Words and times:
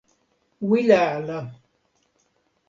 wile 0.69 0.97
ala. 1.15 1.39